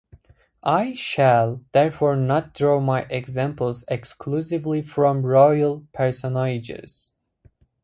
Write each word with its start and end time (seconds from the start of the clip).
I 0.63 0.95
shall 0.95 1.61
therefore 1.73 2.15
not 2.15 2.55
draw 2.55 2.79
my 2.79 3.01
examples 3.11 3.85
exclusively 3.87 4.81
from 4.81 5.23
royal 5.23 5.85
personages. 5.93 7.11